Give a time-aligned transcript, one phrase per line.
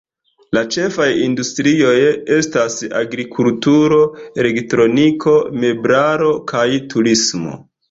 [0.57, 1.91] La ĉefaj industrioj
[2.37, 4.01] estas agrikulturo,
[4.47, 7.57] elektroniko, meblaro kaj turismo.